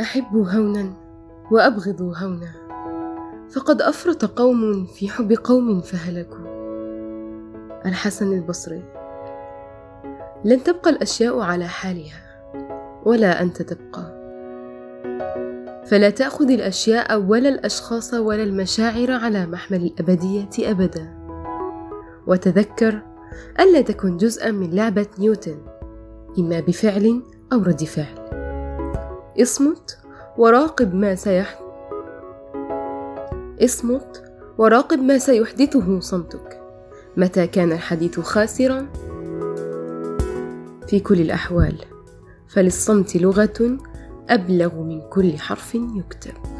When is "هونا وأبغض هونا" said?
0.36-2.52